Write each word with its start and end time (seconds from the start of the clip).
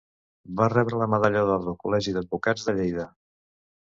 Va 0.61 0.69
rebre 0.73 1.01
la 1.01 1.09
medalla 1.15 1.43
d'or 1.49 1.61
del 1.67 1.77
Col·legi 1.85 2.17
d'Advocats 2.17 2.67
de 2.71 2.77
Lleida. 2.81 3.07